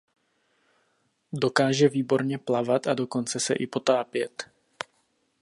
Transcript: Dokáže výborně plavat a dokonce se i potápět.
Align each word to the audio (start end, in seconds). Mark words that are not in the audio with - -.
Dokáže 1.33 1.87
výborně 1.89 2.37
plavat 2.37 2.87
a 2.87 2.93
dokonce 2.93 3.39
se 3.39 3.53
i 3.53 3.67
potápět. 3.67 4.51